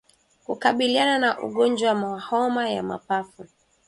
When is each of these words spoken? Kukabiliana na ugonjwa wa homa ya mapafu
Kukabiliana 0.45 1.19
na 1.19 1.39
ugonjwa 1.39 1.93
wa 1.93 2.19
homa 2.19 2.69
ya 2.69 2.83
mapafu 2.83 3.45